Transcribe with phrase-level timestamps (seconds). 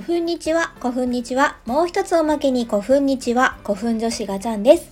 [0.00, 4.90] 古墳日は、古墳日は、もう一つおまけに古墳日は、古墳女子ガチャンです。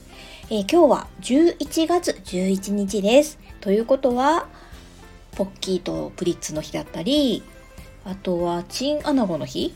[0.51, 3.39] えー、今日は11月11日です。
[3.63, 4.49] ということは、
[5.33, 7.43] ポッキーとプリッツの日だったり、
[8.05, 9.73] あとはチンアナゴの日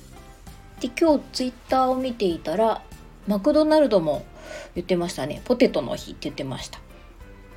[0.81, 2.83] で、今日ツイッターを見ていたら、
[3.27, 4.27] マクドナルドも
[4.75, 5.41] 言ってましたね。
[5.47, 6.79] ポテトの日って言ってました。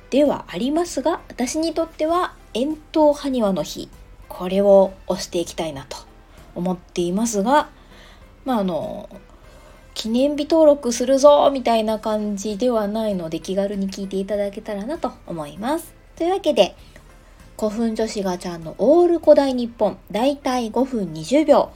[0.08, 3.90] ではありますが、私にとっては、円筒埴輪の日。
[4.30, 6.15] これを押していきたいなと
[6.56, 7.70] 思っていますが、
[8.44, 9.08] まああの、
[9.94, 15.94] 記念日登録するぞみたいな感じではないので気軽に聞いていただけたらなと思います。
[16.16, 16.76] というわけで、
[17.58, 21.70] 古墳女子がちゃんのオール古代日本、だいたい5分20秒、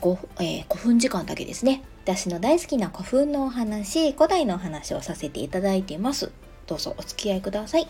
[0.00, 1.82] 5、えー、古墳時間だけですね。
[2.04, 6.30] 私の大好きな古墳のお話、古代のお話をさせていただいています。
[6.68, 7.88] どうぞお付き合いください。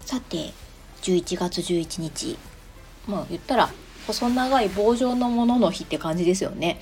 [0.00, 0.52] さて、
[1.02, 2.38] 11月11日、
[3.08, 3.70] まあ言ったら
[4.06, 6.80] 細長い棒状のものの日って感じですよね。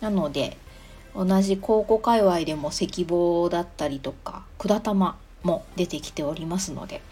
[0.00, 0.56] なので
[1.14, 7.02] 同じ高校界隈でも石棒だったりとか管玉も出てきておりますので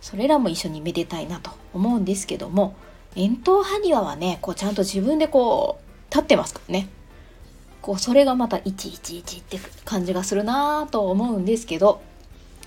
[0.00, 2.74] それらも一緒にめでたいなと思うんですけども
[3.16, 6.88] 円筒埴輪はねこうちゃんと自分でこう立ってますからね
[7.82, 12.02] こうそれがまた111って感じがするなと思うんですけど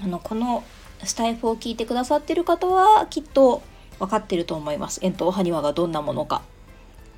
[0.02, 0.64] あのこの
[1.04, 3.62] スタイフを聞いてくださってる方はきっと
[4.00, 5.00] 分かってると思います。
[5.04, 6.42] 円筒埴輪がどんなものか。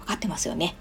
[0.01, 0.75] 分かってますよね。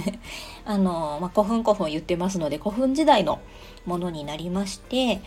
[0.64, 3.40] あの、まあ、古墳古墳言ってますので、古墳時代の
[3.84, 5.20] ものになりまして、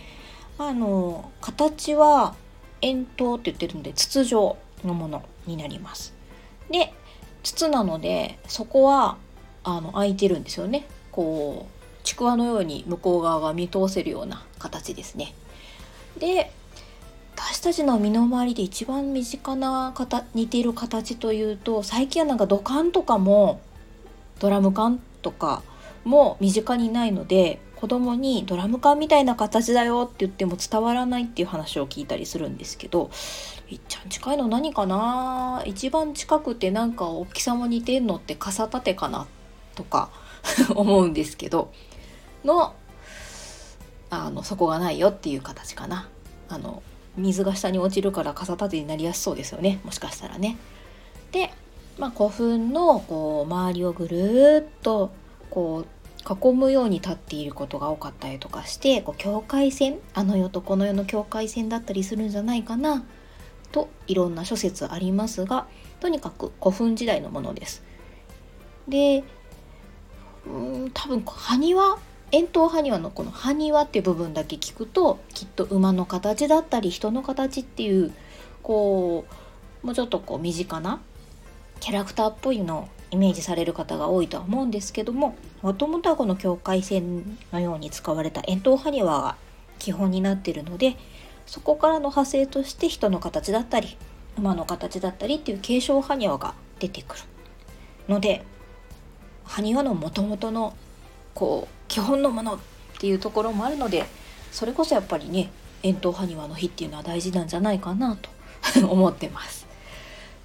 [0.57, 2.35] あの、形は
[2.81, 6.13] 円筒って言ってるので、筒状のものになります。
[6.69, 6.93] で、
[7.43, 9.17] 筒なので、そこは、
[9.63, 10.85] あの、開いてるんですよね。
[11.11, 15.33] こう、ちくわのように向こう側が見通せるような形ですね。
[16.17, 16.52] で、
[17.41, 23.61] 私たちの身の回りで一番身近な形似ている形というと最近はなんか土管とかも
[24.39, 25.63] ドラム缶とか
[26.03, 33.09] も身近にないので子供にドラム缶みたいな形だよって言っても伝わらないっていう話を聞いたりするんですけど
[33.69, 35.64] いっちゃん近いの何かな？
[35.65, 39.27] 一番近くてなんか大きさも似てんのって傘立てかな
[39.75, 40.09] とか
[40.75, 41.71] 思うんですけど
[42.43, 42.73] の
[44.09, 46.09] あのそこがないよっていう形かな。
[46.49, 46.83] あの
[47.17, 50.58] 水が下に落ちるから傘立てになりやすそうですよねもしかしたらね。
[51.31, 51.52] で、
[51.97, 55.11] まあ、古墳のこう周りをぐるっと
[55.49, 55.99] こう
[56.49, 63.03] 囲むように立っていることが多かったりとかしてこう境界線あの世とこの世の境界線だったりするんじゃないかな
[63.71, 65.67] といろんな諸説ありますが
[65.99, 67.83] とにかく古墳時代のものです。
[68.87, 69.23] で
[70.45, 71.99] うん多分埴輪
[72.31, 78.13] 円筒埴輪のこの埴輪っていう部分だけ聞くときっと馬の形だったり人の形っていう
[78.61, 79.25] こ
[79.83, 81.01] うもうちょっとこう身近な
[81.79, 89.35] キャラクターっぽいのをイメージされる方が多いとは思うんですけどももともとはこの境界線のように使われた円筒埴輪が
[89.79, 90.97] 基本になってるので
[91.45, 93.97] そこからの派生として人の形だったり
[94.37, 97.23] 馬の形だったりっていう継承埴輪が出てくる
[98.07, 98.43] ので
[99.45, 100.75] 埴輪のもともとの
[101.33, 102.60] こう基本のものっ
[103.00, 104.05] ていうところもあるので
[104.52, 105.52] それこそやっぱりね
[105.83, 108.30] 円筒埴輪の日っていうのは大事なんじゃないかなと
[108.88, 109.67] 思ってます。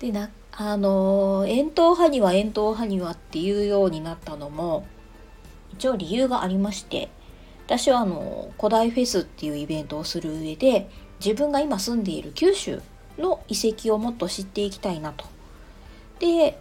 [0.01, 4.87] でなあの円筒埴輪円筒埴輪っていうようになったのも
[5.73, 7.09] 一応理由がありまして
[7.67, 10.89] 私はあの古代フェスっていうイベントをする上で
[11.25, 12.81] 自分が今住んでいる九州
[13.19, 15.25] の遺跡をもっと知っていきたいなと。
[16.21, 16.59] で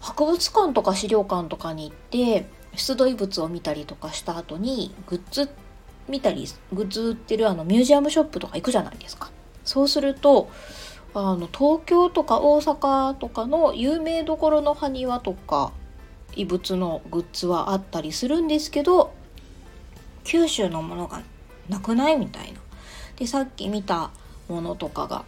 [0.00, 5.48] 博物館とか資料館とかに行って出土遺物を見たりとかした後にグッズ
[6.08, 9.30] 見たりグッズ売ってるあのミュージアムショップとか行くじゃないですか。
[9.64, 10.50] そうすると
[11.14, 15.72] あの東京とか大阪とかの有名どころの埴輪とか
[16.34, 19.12] 遺物のグッズはあったりするんですけど
[20.24, 21.22] 九州のものが
[21.68, 22.60] なくないみたいな。
[23.16, 24.10] でさっき見た
[24.48, 25.24] ものとかが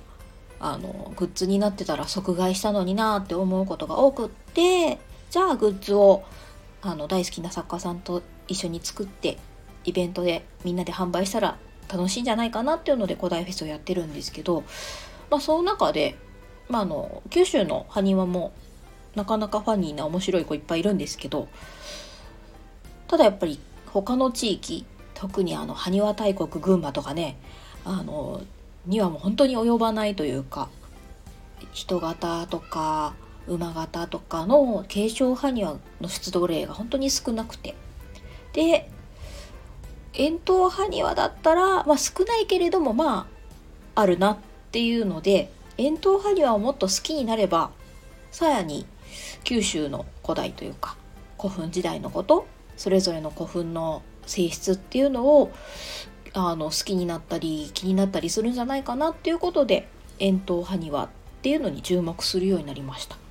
[0.59, 4.99] あのグッズになってたら即買いしたのになって思うことが多くって
[5.31, 6.25] じゃあグッズを
[6.85, 9.39] あの大好きな作家さんと一緒に作って
[9.85, 11.57] イベントでみんなで販売したら
[11.91, 14.65] 楽しいんじゃないかなっていうので古代フェスをやってるんですけど、
[15.31, 16.17] まあ、その中で、
[16.69, 18.53] まあ、あの九州の埴輪も
[19.15, 21.49] なかなかファニーな面白い子いっぱいいるんですけど
[23.09, 24.85] ただやっぱり他の地域
[25.15, 27.39] 特にあの埴輪大国群馬とかね
[27.85, 28.43] あの
[28.87, 30.69] にはもう本当に及ばないというか
[31.73, 33.15] 人型とか
[33.47, 37.75] 馬型とかの継承埴輪の出土例が本当に少なくて
[38.53, 38.91] で
[40.15, 43.27] 円筒埴輪だったら、まあ、少ないけれどもま
[43.97, 44.37] ああるなっ
[44.73, 47.71] ていうので円筒埴輪をもっと好きになれば
[48.31, 48.87] さらに
[49.45, 50.97] 九州の古代というか
[51.39, 52.47] 古墳時代のこと
[52.77, 55.53] それぞれの古墳の性質っていうのを
[56.33, 59.89] あの好きになったり気になったりするんじゃないかなっていうことで
[60.19, 61.09] 円筒埴輪っ
[61.43, 63.24] ていうのに注目するようになりました。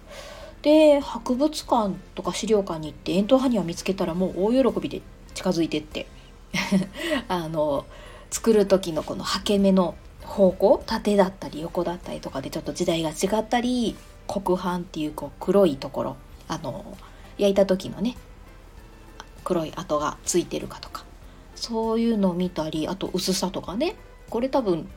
[0.64, 5.02] で博物館とか資料館に行って円筒埴輪見つけたらもう大喜びで
[5.36, 6.08] 近づいてって。
[7.28, 7.86] あの
[8.30, 13.96] 作る時のこの刷毛目の方向縦だったり横だったりとかでちょっと時代が違ったり
[14.28, 16.18] 黒斑っていうこう黒いところ
[16.48, 16.98] あの
[17.38, 18.16] 焼いた時のね
[19.44, 21.06] 黒い跡がついてるかとか
[21.56, 23.96] そういうのを見たりあと薄さとかね
[24.30, 24.90] これ多分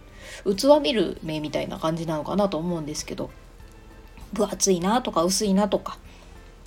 [0.45, 3.31] 器見る目みたいな感じなのかなと思うんですけど
[4.33, 5.99] 分厚いなとか薄いなとか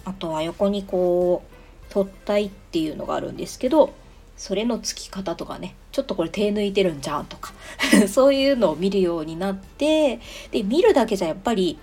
[0.06, 3.94] あとは横にこう取ったいっていうのがあるんですけど
[4.38, 7.54] それの付き方とかねちょっとこれ手抜いてるんじゃんとか
[8.08, 10.20] そういうのを見るようになって
[10.52, 11.78] で見るだけじゃやっぱり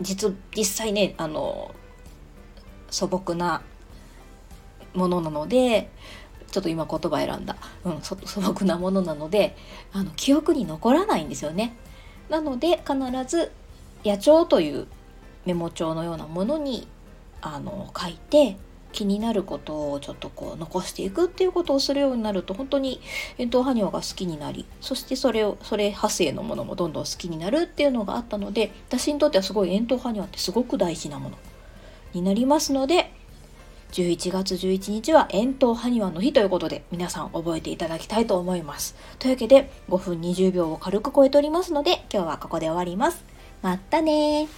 [0.00, 1.74] 実実際ねあの
[2.90, 3.62] 素朴な
[4.94, 5.90] ものなので
[6.50, 9.56] ちょっと今言葉選んだ、うん、素朴なものなので
[9.92, 11.74] あの記憶に残らないんですよね。
[12.28, 12.94] なので必
[13.26, 13.52] ず
[14.04, 14.86] 野鳥という
[15.46, 16.86] メモ帳のようなものに
[17.40, 18.56] あの書いて
[18.92, 23.00] 気になることをちょっとこう残していくっていうことをするようになると本当に
[23.38, 31.38] 遠藤埴輪が好きになりそしてそれをそれ派生のものもどんどん好きになるっていうのがあったので私にとってはすごい遠藤埴輪ってすごく大事なもの
[32.12, 33.12] になりますので
[33.92, 38.96] 11月11日は遠藤埴輪の日ということで皆さん覚えていただきたいと思います。
[39.18, 43.22] というわけで5分20秒を軽く超えておりますので今日はここで終わります。
[43.60, 44.48] またね